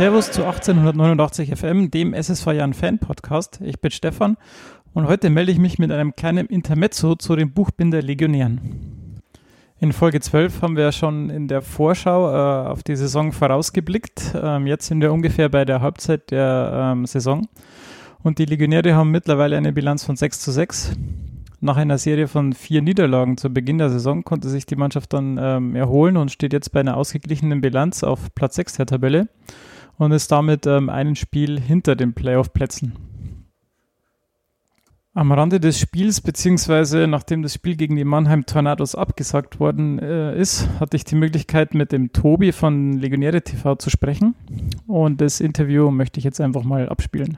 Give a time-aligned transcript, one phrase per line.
[0.00, 3.60] Servus zu 1889 FM, dem SSV Jan Fan Podcast.
[3.62, 4.38] Ich bin Stefan
[4.94, 9.20] und heute melde ich mich mit einem kleinen Intermezzo zu den Buchbinder Legionären.
[9.78, 14.34] In Folge 12 haben wir schon in der Vorschau äh, auf die Saison vorausgeblickt.
[14.42, 17.46] Ähm, jetzt sind wir ungefähr bei der Halbzeit der ähm, Saison.
[18.22, 20.92] Und die Legionäre haben mittlerweile eine Bilanz von 6 zu 6.
[21.60, 25.38] Nach einer Serie von vier Niederlagen zu Beginn der Saison konnte sich die Mannschaft dann
[25.38, 29.28] ähm, erholen und steht jetzt bei einer ausgeglichenen Bilanz auf Platz 6 der Tabelle
[30.00, 32.94] und ist damit ähm, ein Spiel hinter den Playoff-Plätzen.
[35.12, 40.40] Am Rande des Spiels, beziehungsweise nachdem das Spiel gegen die Mannheim Tornados abgesagt worden äh,
[40.40, 44.34] ist, hatte ich die Möglichkeit, mit dem Tobi von Legionäre TV zu sprechen.
[44.86, 47.36] Und das Interview möchte ich jetzt einfach mal abspielen.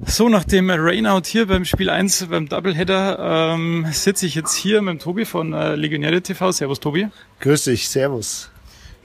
[0.00, 4.82] So, nach dem Rainout hier beim Spiel 1, beim Doubleheader, ähm, sitze ich jetzt hier
[4.82, 6.52] mit dem Tobi von äh, Legionäre TV.
[6.52, 7.08] Servus, Tobi.
[7.40, 8.50] Grüß dich, servus.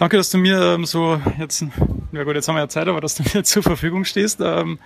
[0.01, 1.63] Danke, dass du mir ähm, so jetzt,
[2.11, 4.39] ja gut, jetzt haben wir ja Zeit, aber dass du mir zur Verfügung stehst.
[4.41, 4.79] Ähm,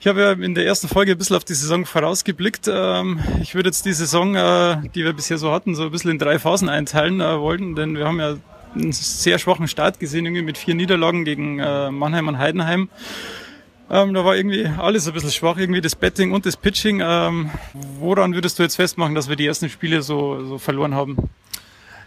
[0.00, 2.68] ich habe ja in der ersten Folge ein bisschen auf die Saison vorausgeblickt.
[2.70, 6.10] Ähm, ich würde jetzt die Saison, äh, die wir bisher so hatten, so ein bisschen
[6.10, 8.36] in drei Phasen einteilen äh, wollten, denn wir haben ja
[8.74, 12.90] einen sehr schwachen Start gesehen, irgendwie mit vier Niederlagen gegen äh, Mannheim und Heidenheim.
[13.88, 17.00] Ähm, da war irgendwie alles ein bisschen schwach, irgendwie das Betting und das Pitching.
[17.02, 17.48] Ähm,
[17.98, 21.16] woran würdest du jetzt festmachen, dass wir die ersten Spiele so, so verloren haben?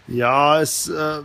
[0.06, 1.22] Ja, es äh,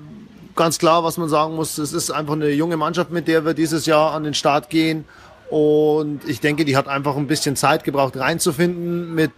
[0.59, 3.53] ganz klar, was man sagen muss, es ist einfach eine junge Mannschaft, mit der wir
[3.53, 5.05] dieses Jahr an den Start gehen.
[5.49, 9.31] Und ich denke, die hat einfach ein bisschen Zeit gebraucht, reinzufinden mit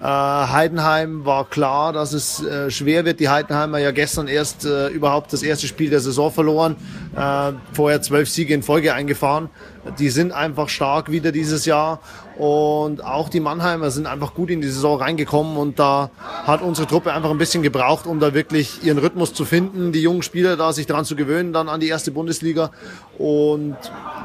[0.00, 3.18] äh, Heidenheim war klar, dass es äh, schwer wird.
[3.18, 6.76] Die Heidenheimer ja gestern erst äh, überhaupt das erste Spiel der Saison verloren,
[7.16, 9.50] äh, vorher zwölf Siege in Folge eingefahren.
[9.98, 12.00] Die sind einfach stark wieder dieses Jahr.
[12.38, 15.56] Und auch die Mannheimer sind einfach gut in die Saison reingekommen.
[15.56, 16.10] Und da
[16.44, 20.00] hat unsere Truppe einfach ein bisschen gebraucht, um da wirklich ihren Rhythmus zu finden, die
[20.00, 22.70] jungen Spieler da sich dran zu gewöhnen, dann an die erste Bundesliga.
[23.18, 23.76] Und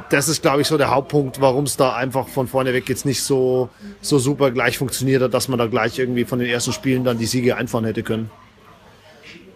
[0.10, 3.06] das ist, glaube ich, so der Hauptpunkt, warum es da einfach von vorne weg jetzt
[3.06, 3.70] nicht so,
[4.02, 7.18] so super gleich funktioniert hat, dass man da gleich irgendwie von den ersten Spielen dann
[7.18, 8.30] die Siege einfahren hätte können.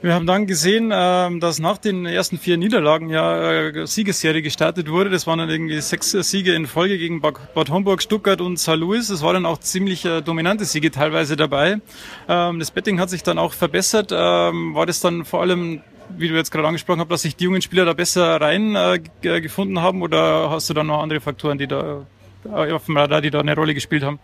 [0.04, 4.90] Wir haben dann gesehen, ähm, dass nach den ersten vier Niederlagen ja äh, Siegesserie gestartet
[4.90, 5.12] wurde.
[5.12, 8.78] Das waren dann irgendwie sechs Siege in Folge gegen Bad Homburg, Stuttgart und St.
[8.78, 9.12] Louis.
[9.12, 11.82] Es waren dann auch ziemlich äh, dominante Siege teilweise dabei.
[12.28, 14.12] Ähm, das Betting hat sich dann auch verbessert.
[14.12, 15.82] Ähm, war das dann vor allem
[16.18, 19.00] wie du jetzt gerade angesprochen hast, dass sich die jungen Spieler da besser rein äh,
[19.40, 22.06] gefunden haben oder hast du dann noch andere Faktoren, die da
[22.44, 24.20] auf dem Radar, die da eine Rolle gespielt haben?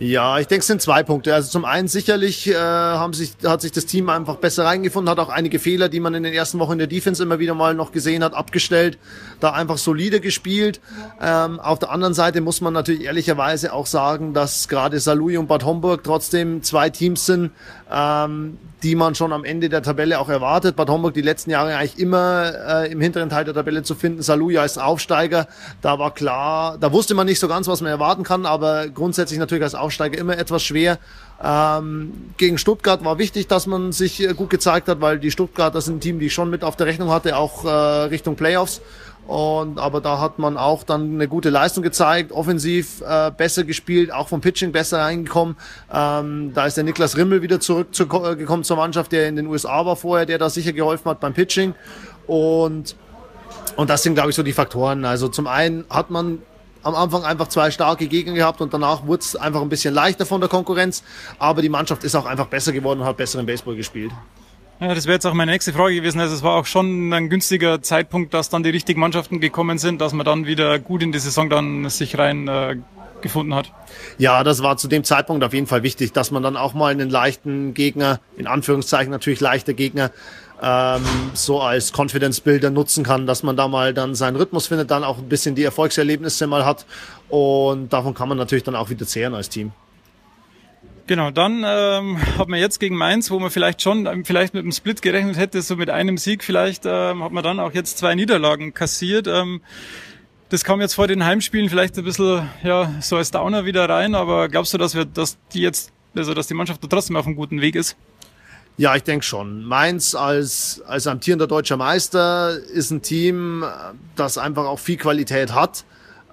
[0.00, 1.32] Ja, ich denke, es sind zwei Punkte.
[1.32, 5.20] Also zum einen sicherlich äh, haben sich, hat sich das Team einfach besser reingefunden, hat
[5.20, 7.74] auch einige Fehler, die man in den ersten Wochen in der Defense immer wieder mal
[7.74, 8.98] noch gesehen hat, abgestellt,
[9.38, 10.80] da einfach solide gespielt.
[11.22, 15.46] Ähm, auf der anderen Seite muss man natürlich ehrlicherweise auch sagen, dass gerade Salui und
[15.46, 17.52] Bad Homburg trotzdem zwei Teams sind,
[17.88, 20.76] ähm, die man schon am Ende der Tabelle auch erwartet.
[20.76, 22.52] Bad Homburg die letzten Jahre eigentlich immer
[22.82, 24.22] äh, im hinteren Teil der Tabelle zu finden.
[24.22, 25.48] Saluja als Aufsteiger,
[25.80, 29.38] da war klar, da wusste man nicht so ganz, was man erwarten kann, aber grundsätzlich
[29.38, 30.98] natürlich als Aufsteiger immer etwas schwer.
[31.42, 35.80] Ähm, gegen Stuttgart war wichtig, dass man sich äh, gut gezeigt hat, weil die Stuttgarter
[35.80, 38.80] sind ein Team, die ich schon mit auf der Rechnung hatte, auch äh, Richtung Playoffs.
[39.26, 44.12] Und aber da hat man auch dann eine gute Leistung gezeigt, offensiv äh, besser gespielt,
[44.12, 45.56] auch vom Pitching besser reingekommen.
[45.92, 49.86] Ähm, da ist der Niklas Rimmel wieder zurückgekommen äh, zur Mannschaft, der in den USA
[49.86, 51.74] war vorher, der da sicher geholfen hat beim Pitching.
[52.26, 52.96] Und
[53.76, 55.04] und das sind, glaube ich, so die Faktoren.
[55.04, 56.42] Also zum einen hat man
[56.84, 60.26] am Anfang einfach zwei starke Gegner gehabt und danach wurde es einfach ein bisschen leichter
[60.26, 61.02] von der Konkurrenz.
[61.38, 64.12] Aber die Mannschaft ist auch einfach besser geworden und hat besseren Baseball gespielt.
[64.80, 66.20] Ja, das wäre jetzt auch meine nächste Frage gewesen.
[66.20, 70.00] Also es war auch schon ein günstiger Zeitpunkt, dass dann die richtigen Mannschaften gekommen sind,
[70.00, 72.76] dass man dann wieder gut in die Saison dann sich rein äh,
[73.22, 73.72] gefunden hat.
[74.18, 76.92] Ja, das war zu dem Zeitpunkt auf jeden Fall wichtig, dass man dann auch mal
[76.92, 80.10] einen leichten Gegner, in Anführungszeichen natürlich leichter Gegner,
[80.62, 81.02] ähm,
[81.34, 85.04] so als Confidence Builder nutzen kann, dass man da mal dann seinen Rhythmus findet, dann
[85.04, 86.86] auch ein bisschen die Erfolgserlebnisse mal hat
[87.28, 89.72] und davon kann man natürlich dann auch wieder zehren als Team.
[91.06, 94.62] Genau, dann ähm, hat man jetzt gegen Mainz, wo man vielleicht schon ähm, vielleicht mit
[94.62, 97.98] einem Split gerechnet hätte, so mit einem Sieg vielleicht, ähm, hat man dann auch jetzt
[97.98, 99.26] zwei Niederlagen kassiert.
[99.26, 99.60] Ähm,
[100.48, 104.14] das kam jetzt vor den Heimspielen vielleicht ein bisschen ja so als Downer wieder rein,
[104.14, 107.26] aber glaubst du, dass wir, dass die jetzt, also dass die Mannschaft da trotzdem auf
[107.26, 107.96] einem guten Weg ist?
[108.76, 109.64] Ja, ich denke schon.
[109.64, 113.64] Mainz als, als amtierender deutscher Meister ist ein Team,
[114.16, 115.84] das einfach auch viel Qualität hat.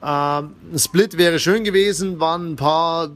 [0.03, 3.11] Ähm, ein Split wäre schön gewesen, waren ein paar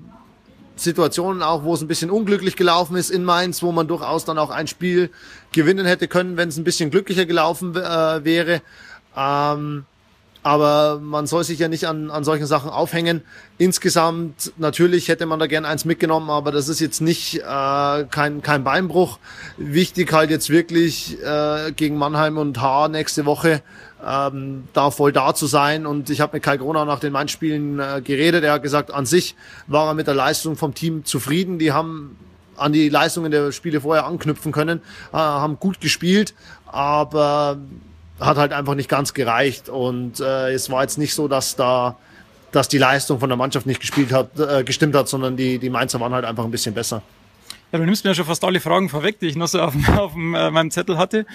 [0.76, 4.38] Situationen auch, wo es ein bisschen unglücklich gelaufen ist in Mainz, wo man durchaus dann
[4.38, 5.10] auch ein Spiel
[5.52, 8.62] gewinnen hätte können, wenn es ein bisschen glücklicher gelaufen äh, wäre.
[9.18, 9.86] Ähm,
[10.46, 13.22] aber man soll sich ja nicht an, an solchen Sachen aufhängen.
[13.58, 18.44] Insgesamt, natürlich hätte man da gern eins mitgenommen, aber das ist jetzt nicht äh, kein,
[18.44, 19.18] kein Beinbruch.
[19.58, 23.64] Wichtig halt jetzt wirklich äh, gegen Mannheim und Haar nächste Woche
[24.06, 25.88] ähm, da voll da zu sein.
[25.88, 28.44] Und ich habe mit Kai Gronau nach den Main-Spielen äh, geredet.
[28.44, 31.58] Er hat gesagt, an sich war er mit der Leistung vom Team zufrieden.
[31.58, 32.20] Die haben
[32.56, 34.82] an die Leistungen der Spiele vorher anknüpfen können,
[35.12, 36.36] äh, haben gut gespielt,
[36.68, 37.58] aber
[38.20, 39.70] hat halt einfach nicht ganz gereicht.
[39.70, 41.98] Und äh, es war jetzt nicht so, dass da
[42.56, 45.70] dass die Leistung von der Mannschaft nicht gespielt hat, äh, gestimmt hat, sondern die, die
[45.70, 47.02] Mainzer waren halt einfach ein bisschen besser.
[47.72, 49.74] Ja, du nimmst mir ja schon fast alle Fragen vorweg, die ich noch so auf,
[49.98, 51.26] auf äh, meinem Zettel hatte.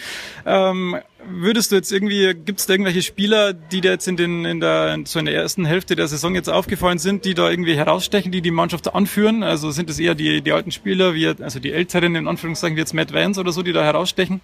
[0.47, 0.97] Ähm,
[1.29, 4.61] würdest du jetzt irgendwie, gibt es da irgendwelche Spieler, die dir jetzt in, den, in,
[4.61, 8.33] der, so in der ersten Hälfte der Saison jetzt aufgefallen sind, die da irgendwie herausstechen,
[8.33, 9.43] die die Mannschaft anführen?
[9.43, 12.81] Also sind es eher die, die alten Spieler, wie, also die älteren in Anführungszeichen, wie
[12.81, 14.41] jetzt Matt Vance oder so, die da herausstechen?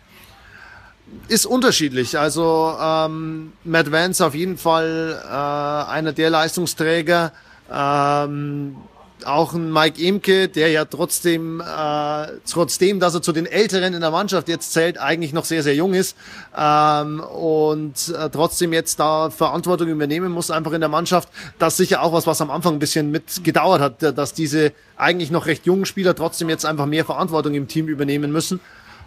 [1.28, 2.18] Ist unterschiedlich.
[2.18, 7.32] Also ähm, Matt Vance auf jeden Fall äh, einer der Leistungsträger.
[7.72, 8.76] Ähm,
[9.24, 14.00] auch ein Mike Imke, der ja trotzdem, äh, trotzdem, dass er zu den Älteren in
[14.00, 16.16] der Mannschaft jetzt zählt, eigentlich noch sehr, sehr jung ist
[16.56, 21.28] ähm, und äh, trotzdem jetzt da Verantwortung übernehmen muss, einfach in der Mannschaft.
[21.58, 24.72] Das ist sicher auch was, was am Anfang ein bisschen mit gedauert hat, dass diese
[24.96, 28.60] eigentlich noch recht jungen Spieler trotzdem jetzt einfach mehr Verantwortung im Team übernehmen müssen.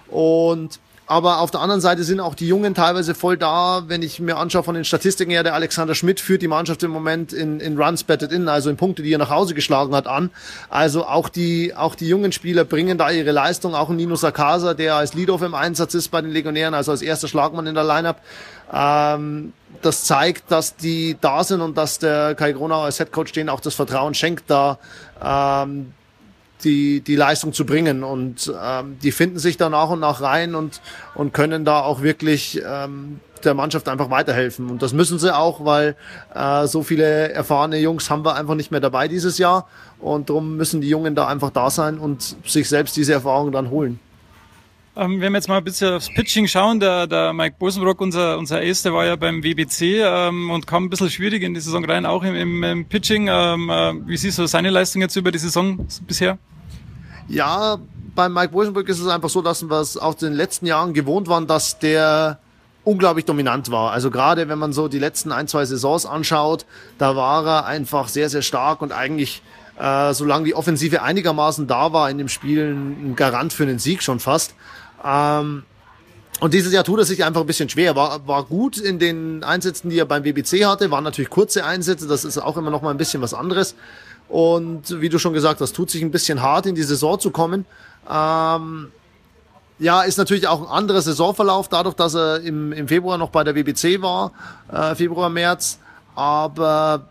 [0.07, 3.81] Und aber auf der anderen Seite sind auch die Jungen teilweise voll da.
[3.88, 6.91] Wenn ich mir anschaue von den Statistiken her, der Alexander Schmidt führt die Mannschaft im
[6.91, 10.06] Moment in, in Runs batted in, also in Punkte, die er nach Hause geschlagen hat,
[10.06, 10.29] an.
[10.69, 13.73] Also auch die, auch die jungen Spieler bringen da ihre Leistung.
[13.73, 17.01] Auch ein Nino Sakasa, der als Leadoff im Einsatz ist bei den Legionären, also als
[17.01, 18.17] erster Schlagmann in der Lineup.
[18.71, 23.50] Ähm, das zeigt, dass die da sind und dass der Kai Gronau als Headcoach denen
[23.50, 24.77] auch das Vertrauen schenkt, da
[25.23, 25.94] ähm,
[26.63, 28.03] die, die Leistung zu bringen.
[28.03, 30.81] Und ähm, die finden sich da nach und nach rein und,
[31.15, 34.69] und können da auch wirklich ähm, der Mannschaft einfach weiterhelfen.
[34.69, 35.95] Und das müssen sie auch, weil
[36.33, 39.67] äh, so viele erfahrene Jungs haben wir einfach nicht mehr dabei dieses Jahr.
[40.00, 43.69] Und darum müssen die Jungen da einfach da sein und sich selbst diese Erfahrungen dann
[43.69, 44.00] holen.
[45.00, 48.38] Ähm, wenn wir jetzt mal ein bisschen aufs Pitching schauen, der, der Mike Bosenbrock, unser,
[48.38, 51.62] unser Ace, der war ja beim WBC ähm, und kam ein bisschen schwierig in die
[51.62, 53.30] Saison rein, auch im, im, im Pitching.
[53.31, 56.38] Ähm, äh, wie siehst du seine Leistung jetzt über die Saison bisher?
[57.30, 57.78] Ja,
[58.13, 61.30] beim Mike Bosenbrock ist es einfach so, dass wir es aus den letzten Jahren gewohnt
[61.30, 62.40] waren, dass der
[62.84, 63.92] unglaublich dominant war.
[63.92, 66.66] Also gerade wenn man so die letzten ein, zwei Saisons anschaut,
[66.98, 69.42] da war er einfach sehr, sehr stark und eigentlich
[69.80, 74.04] äh, solange die Offensive einigermaßen da war in dem Spiel, ein Garant für einen Sieg
[74.04, 74.54] schon fast.
[75.04, 75.64] Ähm,
[76.42, 77.96] und dieses Jahr tut er sich einfach ein bisschen schwer.
[77.96, 80.92] War, war gut in den Einsätzen, die er beim WBC hatte.
[80.92, 82.08] Waren natürlich kurze Einsätze.
[82.08, 83.76] Das ist auch immer noch mal ein bisschen was anderes.
[84.30, 87.31] Und wie du schon gesagt hast, tut sich ein bisschen hart, in die Saison zu
[87.31, 87.66] kommen.
[88.10, 88.92] Ähm,
[89.80, 93.44] ja, ist natürlich auch ein anderer Saisonverlauf, dadurch, dass er im, im Februar noch bei
[93.44, 94.31] der WBC war,
[94.72, 95.80] äh, Februar, März.
[96.16, 97.08] Aber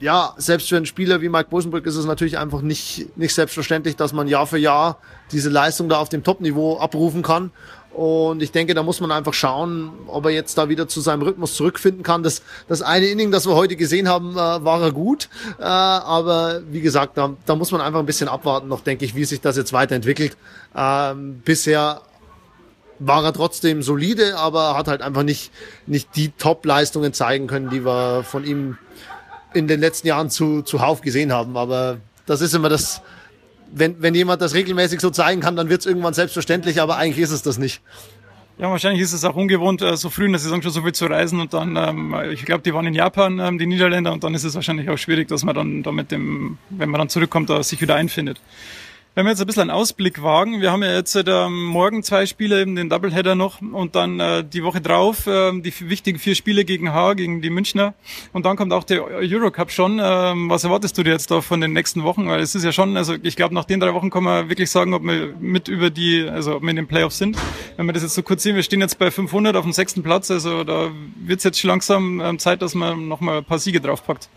[0.00, 3.96] ja, selbst für einen Spieler wie Mike Bosenbrück ist es natürlich einfach nicht, nicht selbstverständlich,
[3.96, 4.98] dass man Jahr für Jahr
[5.32, 7.50] diese Leistung da auf dem Top-Niveau abrufen kann.
[7.94, 11.22] Und ich denke, da muss man einfach schauen, ob er jetzt da wieder zu seinem
[11.22, 12.24] Rhythmus zurückfinden kann.
[12.24, 15.28] Das, das eine Inning, das wir heute gesehen haben, äh, war er gut.
[15.60, 19.14] Äh, aber wie gesagt, da, da muss man einfach ein bisschen abwarten noch, denke ich,
[19.14, 20.36] wie sich das jetzt weiterentwickelt.
[20.74, 22.00] Ähm, bisher
[22.98, 25.52] war er trotzdem solide, aber hat halt einfach nicht,
[25.86, 28.76] nicht die Top-Leistungen zeigen können, die wir von ihm
[29.54, 31.56] in den letzten Jahren zu, zuhauf gesehen haben.
[31.56, 33.00] Aber das ist immer das,
[33.72, 37.22] wenn, wenn jemand das regelmäßig so zeigen kann, dann wird es irgendwann selbstverständlich, aber eigentlich
[37.22, 37.80] ist es das nicht.
[38.56, 40.92] Ja, wahrscheinlich ist es auch ungewohnt, äh, so früh in der Saison schon so viel
[40.92, 44.22] zu reisen und dann, ähm, ich glaube, die waren in Japan, ähm, die Niederländer, und
[44.22, 47.08] dann ist es wahrscheinlich auch schwierig, dass man dann da mit dem, wenn man dann
[47.08, 48.40] zurückkommt, da sich wieder einfindet.
[49.16, 52.26] Wenn wir jetzt ein bisschen einen Ausblick wagen, wir haben ja jetzt äh, morgen zwei
[52.26, 56.34] Spiele, eben den Doubleheader noch und dann äh, die Woche drauf äh, die wichtigen vier
[56.34, 57.94] Spiele gegen H, gegen die Münchner
[58.32, 60.00] und dann kommt auch der Eurocup schon.
[60.02, 62.26] Ähm, was erwartest du dir jetzt da von den nächsten Wochen?
[62.26, 64.68] Weil es ist ja schon, also ich glaube, nach den drei Wochen kann man wirklich
[64.68, 67.38] sagen, ob wir mit über die, also ob wir in den Playoffs sind.
[67.76, 70.02] Wenn wir das jetzt so kurz sehen, wir stehen jetzt bei 500 auf dem sechsten
[70.02, 70.90] Platz, also da
[71.24, 74.28] wird es jetzt schon langsam ähm, Zeit, dass man nochmal ein paar Siege draufpackt.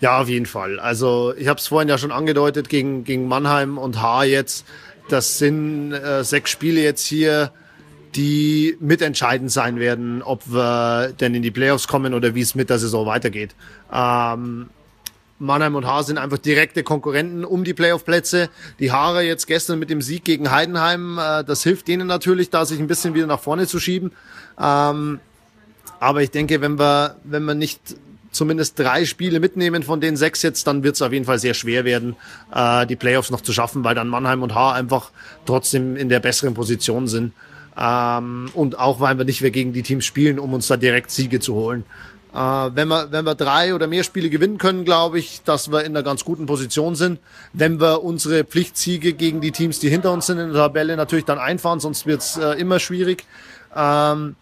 [0.00, 0.80] Ja, auf jeden Fall.
[0.80, 4.64] Also ich habe es vorhin ja schon angedeutet gegen, gegen Mannheim und Haar jetzt.
[5.10, 7.52] Das sind äh, sechs Spiele jetzt hier,
[8.14, 12.70] die mitentscheidend sein werden, ob wir denn in die Playoffs kommen oder wie es mit
[12.70, 13.54] der Saison weitergeht.
[13.92, 14.70] Ähm,
[15.38, 18.48] Mannheim und Haar sind einfach direkte Konkurrenten um die Playoff-Plätze.
[18.78, 22.64] Die Haare jetzt gestern mit dem Sieg gegen Heidenheim, äh, das hilft denen natürlich, da
[22.64, 24.12] sich ein bisschen wieder nach vorne zu schieben.
[24.58, 25.20] Ähm,
[25.98, 27.96] aber ich denke, wenn wir, wenn wir nicht
[28.30, 31.54] zumindest drei Spiele mitnehmen von den sechs jetzt, dann wird es auf jeden Fall sehr
[31.54, 32.16] schwer werden,
[32.54, 35.10] äh, die Playoffs noch zu schaffen, weil dann Mannheim und Haar einfach
[35.46, 37.32] trotzdem in der besseren Position sind.
[37.78, 41.10] Ähm, und auch weil wir nicht mehr gegen die Teams spielen, um uns da direkt
[41.10, 41.84] Siege zu holen.
[42.32, 45.80] Äh, wenn, wir, wenn wir drei oder mehr Spiele gewinnen können, glaube ich, dass wir
[45.80, 47.18] in einer ganz guten Position sind.
[47.52, 51.24] Wenn wir unsere Pflichtsiege gegen die Teams, die hinter uns sind in der Tabelle, natürlich
[51.24, 53.24] dann einfahren, sonst wird's äh, immer schwierig.
[53.74, 54.36] Ähm,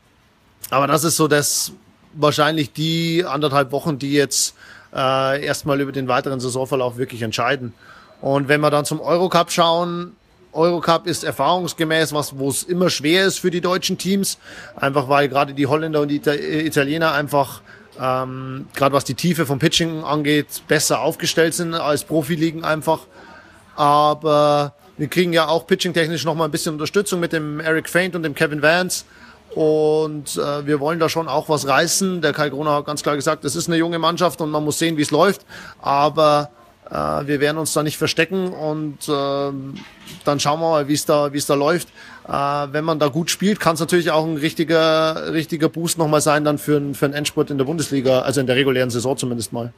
[0.71, 1.73] aber das ist so das
[2.21, 4.55] wahrscheinlich die anderthalb Wochen, die jetzt
[4.95, 7.73] äh, erstmal über den weiteren Saisonverlauf wirklich entscheiden.
[8.21, 10.17] Und wenn wir dann zum Eurocup schauen,
[10.53, 14.39] Eurocup ist erfahrungsgemäß was, wo es immer schwer ist für die deutschen Teams,
[14.77, 17.61] einfach weil gerade die Holländer und die Italiener einfach
[18.01, 23.01] ähm, gerade was die Tiefe vom Pitching angeht, besser aufgestellt sind als Profiligen einfach.
[23.77, 28.23] Aber wir kriegen ja auch pitching-technisch nochmal ein bisschen Unterstützung mit dem Eric Faint und
[28.23, 29.05] dem Kevin Vance.
[29.59, 32.23] Und äh, wir wollen da schon auch was reißen.
[32.23, 34.79] Der Kai Gruner hat ganz klar gesagt, das ist eine junge Mannschaft und man muss
[34.79, 35.45] sehen, wie es läuft.
[35.83, 36.51] Aber
[36.89, 39.51] äh, wir werden uns da nicht verstecken und äh,
[40.25, 41.89] dann schauen wir mal, wie es da, wie es da läuft.
[42.29, 46.21] Äh, wenn man da gut spielt, kann es natürlich auch ein richtiger, richtiger Boost nochmal
[46.21, 49.53] sein dann für, für einen Endspurt in der Bundesliga, also in der regulären Saison zumindest
[49.53, 49.73] mal.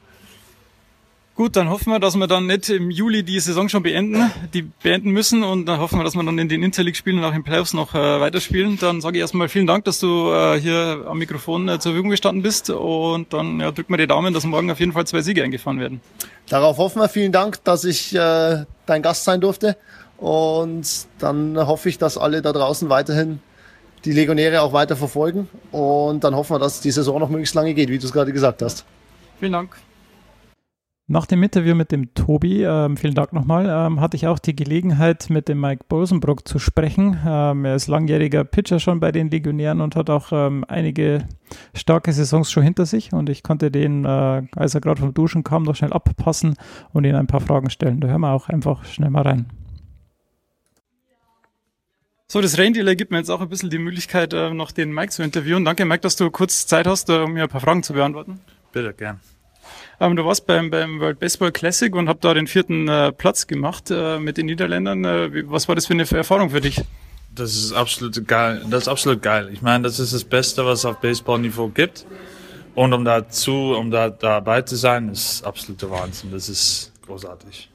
[1.41, 4.61] Gut, dann hoffen wir, dass wir dann nicht im Juli die Saison schon beenden, die
[4.61, 7.43] beenden müssen und dann hoffen wir, dass wir dann in den Interleague-Spielen und auch in
[7.43, 8.77] Playoffs noch äh, weiterspielen.
[8.79, 12.11] Dann sage ich erstmal vielen Dank, dass du äh, hier am Mikrofon äh, zur Verfügung
[12.11, 15.23] gestanden bist und dann ja, drücken wir die Daumen, dass morgen auf jeden Fall zwei
[15.23, 15.99] Siege eingefahren werden.
[16.47, 17.09] Darauf hoffen wir.
[17.09, 19.77] Vielen Dank, dass ich äh, dein Gast sein durfte
[20.17, 23.39] und dann hoffe ich, dass alle da draußen weiterhin
[24.05, 27.73] die Legionäre auch weiter verfolgen und dann hoffen wir, dass die Saison noch möglichst lange
[27.73, 28.85] geht, wie du es gerade gesagt hast.
[29.39, 29.75] Vielen Dank.
[31.07, 34.55] Nach dem Interview mit dem Tobi, ähm, vielen Dank nochmal, ähm, hatte ich auch die
[34.55, 37.19] Gelegenheit, mit dem Mike Bosenbrock zu sprechen.
[37.25, 41.27] Ähm, er ist langjähriger Pitcher schon bei den Legionären und hat auch ähm, einige
[41.73, 43.11] starke Saisons schon hinter sich.
[43.11, 46.55] Und ich konnte den, äh, als er gerade vom Duschen kam, noch schnell abpassen
[46.93, 47.99] und ihn ein paar Fragen stellen.
[47.99, 49.47] Da hören wir auch einfach schnell mal rein.
[52.27, 55.11] So, das Renndealer gibt mir jetzt auch ein bisschen die Möglichkeit, äh, noch den Mike
[55.11, 55.65] zu interviewen.
[55.65, 58.39] Danke, Mike, dass du kurz Zeit hast, äh, um mir ein paar Fragen zu beantworten.
[58.71, 59.19] Bitte, gern.
[59.99, 63.47] Ähm, du warst beim, beim World Baseball Classic und hab da den vierten äh, Platz
[63.47, 65.05] gemacht äh, mit den Niederländern.
[65.05, 66.81] Äh, wie, was war das für eine Erfahrung für dich?
[67.33, 68.65] Das ist absolut geil.
[68.69, 69.49] Das ist absolut geil.
[69.53, 72.05] Ich meine, das ist das Beste, was es auf Baseballniveau gibt.
[72.75, 76.31] Und um dazu, um da dabei zu sein, ist absoluter Wahnsinn.
[76.31, 77.70] Das ist großartig.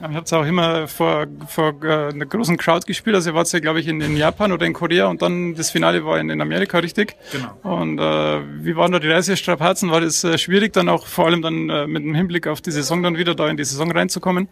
[0.00, 3.14] Ich habe es auch immer vor, vor äh, einer großen Crowd gespielt.
[3.14, 5.70] Also ihr wart ja, glaube ich, in, in, Japan oder in Korea und dann das
[5.70, 7.16] Finale war in, in Amerika, richtig?
[7.32, 7.80] Genau.
[7.80, 9.90] Und äh, wie waren da die Reisestrapazen?
[9.90, 12.70] War das äh, schwierig, dann auch vor allem dann äh, mit dem Hinblick auf die
[12.70, 14.48] Saison dann wieder da in die Saison reinzukommen?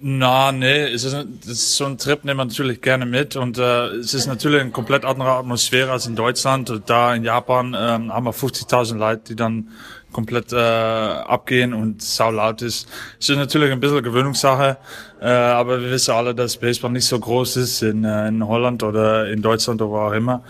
[0.00, 3.56] Na, nee, es ist, das ist so ein Trip, nehmen wir natürlich gerne mit und
[3.58, 6.82] äh, es ist natürlich eine komplett andere Atmosphäre als in Deutschland.
[6.86, 9.68] Da in Japan ähm, haben wir 50.000 Leute, die dann
[10.16, 12.88] komplett äh, abgehen und sau laut ist.
[13.20, 14.78] Es ist natürlich ein bisschen Gewöhnungssache,
[15.20, 18.82] äh, aber wir wissen alle, dass Baseball nicht so groß ist in, äh, in Holland
[18.82, 20.42] oder in Deutschland oder wo auch immer.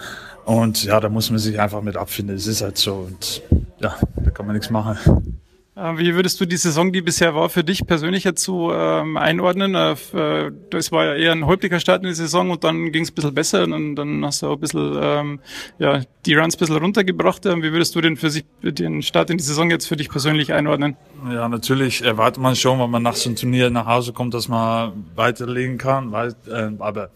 [0.44, 2.37] Und ja, da muss man sich einfach mit abfinden.
[2.37, 3.42] Es ist halt so und
[3.80, 5.40] ja, da kann man nichts machen.
[5.76, 9.75] Äh, wie würdest du die Saison, die bisher war, für dich persönlich so ähm, einordnen?
[9.75, 13.02] Äh, äh, das war ja eher ein holpriger Start in die Saison und dann ging
[13.02, 15.40] es ein bisschen besser und dann hast du auch ein bisschen ähm,
[15.78, 17.45] ja, die Runs ein bisschen runtergebracht.
[17.45, 20.09] Äh, wie würdest du denn für sich den Start in die Saison jetzt für dich
[20.09, 20.97] persönlich einordnen?
[21.30, 24.49] Ja, natürlich erwartet man schon, wenn man nach so einem Turnier nach Hause kommt, dass
[24.49, 26.11] man weiterlegen kann.
[26.11, 27.11] Weil, äh, aber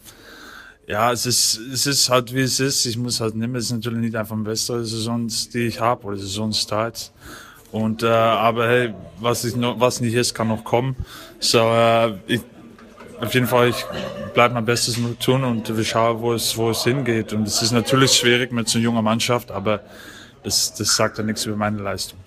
[0.86, 2.84] ja, es ist, es ist halt wie es ist.
[2.84, 6.04] Ich muss halt nehmen, es ist natürlich nicht einfach eine bessere Saison, die ich habe
[6.04, 7.10] oder Saisonstart.
[7.72, 10.96] Und äh, aber hey, was ich noch, was nicht ist, kann noch kommen.
[11.38, 12.40] So, äh, ich,
[13.20, 13.84] auf jeden Fall, ich
[14.34, 17.32] bleibe mein Bestes tun und wir schauen, wo es, wo es hingeht.
[17.32, 19.80] Und es ist natürlich schwierig mit so einer jungen Mannschaft, aber
[20.42, 22.18] das, das sagt ja nichts über meine Leistung.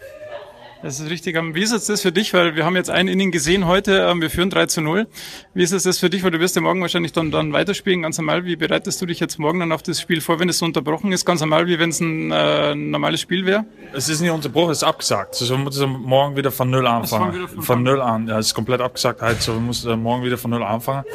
[0.83, 1.37] Das ist richtig.
[1.55, 2.33] Wie ist es das für dich?
[2.33, 5.07] Weil wir haben jetzt ein Inning gesehen heute, ähm, wir führen 3 zu 0.
[5.53, 6.25] Wie ist es das für dich?
[6.25, 8.43] Weil du wirst ja morgen wahrscheinlich dann, dann weiterspielen, ganz normal.
[8.43, 11.13] Wie bereitest du dich jetzt morgen dann auf das Spiel vor, wenn es so unterbrochen
[11.13, 11.23] ist?
[11.23, 13.63] Ganz normal, wie wenn es ein äh, normales Spiel wäre?
[13.93, 15.37] Es ist nicht unterbrochen, es ist abgesagt.
[15.39, 17.47] Also wir müssen morgen wieder von Null anfangen.
[17.47, 18.27] Von, von Null an.
[18.27, 19.21] Ja, es ist komplett abgesagt.
[19.21, 21.05] Also wir müssen morgen wieder von Null anfangen.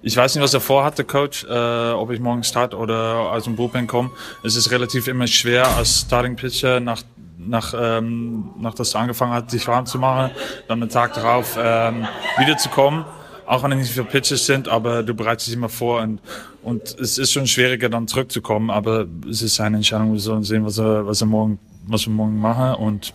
[0.00, 3.44] Ich weiß nicht, was er vorhat, der Coach, äh, ob ich morgen start oder aus
[3.44, 4.10] dem Bullpen komme.
[4.42, 7.02] Es ist relativ immer schwer als Starting Pitcher nach
[7.48, 10.30] nach, ähm, nach das angefangen hat, sich warm zu machen,
[10.68, 12.06] dann einen Tag darauf ähm,
[12.38, 13.04] wiederzukommen.
[13.46, 16.20] Auch wenn es nicht viele Pitches sind, aber du bereitest dich immer vor und,
[16.62, 18.70] und es ist schon schwieriger, dann zurückzukommen.
[18.70, 20.12] Aber es ist seine Entscheidung.
[20.12, 23.14] Wir sollen sehen, was er, was er morgen, was wir morgen machen und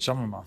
[0.00, 0.42] schauen wir mal.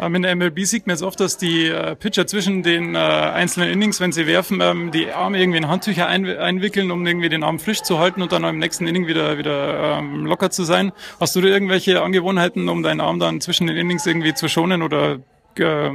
[0.00, 2.98] Ähm, in der MLB sieht man jetzt oft, dass die äh, Pitcher zwischen den äh,
[2.98, 7.28] einzelnen Innings, wenn sie werfen, ähm, die Arme irgendwie in Handtücher ein, einwickeln, um irgendwie
[7.28, 10.64] den Arm frisch zu halten und dann im nächsten Inning wieder, wieder ähm, locker zu
[10.64, 10.92] sein.
[11.20, 14.82] Hast du da irgendwelche Angewohnheiten, um deinen Arm dann zwischen den Innings irgendwie zu schonen
[14.82, 15.18] oder
[15.58, 15.90] äh,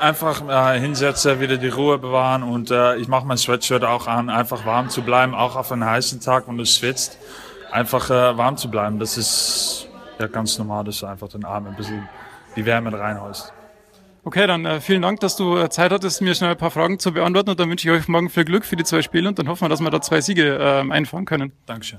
[0.00, 4.30] einfach äh, hinsetzen, wieder die Ruhe bewahren und äh, ich mache mein Sweatshirt auch an,
[4.30, 7.18] einfach warm zu bleiben, auch auf einem heißen Tag, wenn du schwitzt,
[7.70, 8.98] einfach äh, warm zu bleiben.
[8.98, 9.86] Das ist
[10.18, 12.08] ja, ganz normal, dass du einfach den Arm ein bisschen
[12.56, 13.52] die Wärme reinholst.
[14.26, 16.98] Okay, dann äh, vielen Dank, dass du äh, Zeit hattest, mir schnell ein paar Fragen
[16.98, 19.38] zu beantworten und dann wünsche ich euch morgen viel Glück für die zwei Spiele und
[19.38, 21.52] dann hoffen wir, dass wir da zwei Siege äh, einfahren können.
[21.66, 21.98] Dankeschön.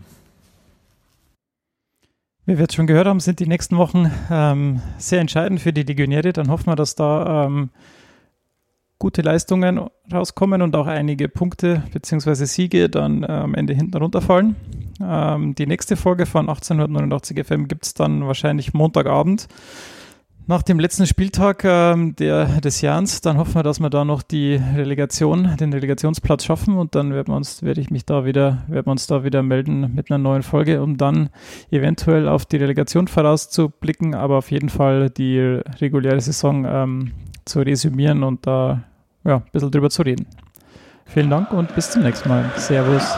[2.48, 5.84] Wie wir jetzt schon gehört haben, sind die nächsten Wochen ähm, sehr entscheidend für die
[5.84, 6.34] Legionäre.
[6.34, 7.70] Dann hoffen wir, dass da ähm,
[9.00, 12.46] gute Leistungen rauskommen und auch einige Punkte bzw.
[12.46, 14.56] Siege dann äh, am Ende hinten runterfallen.
[15.02, 19.48] Ähm, die nächste Folge von 1889 FM gibt es dann wahrscheinlich Montagabend
[20.48, 24.22] nach dem letzten Spieltag ähm, der, des Jahres, dann hoffen wir, dass wir da noch
[24.22, 28.64] die Relegation, den Relegationsplatz schaffen und dann werden wir uns, werde ich mich da wieder,
[28.68, 31.30] werden wir uns da wieder melden mit einer neuen Folge, um dann
[31.72, 35.40] eventuell auf die Relegation vorauszublicken, aber auf jeden Fall die
[35.82, 37.12] reguläre Saison ähm,
[37.46, 38.84] zu resümieren und da
[39.24, 40.28] ja, ein bisschen drüber zu reden.
[41.06, 42.52] Vielen Dank und bis zum nächsten Mal.
[42.58, 43.16] Servus.